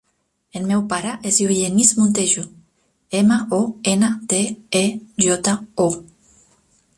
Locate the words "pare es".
0.93-1.35